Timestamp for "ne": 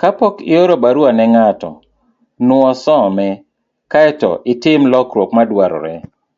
1.14-1.24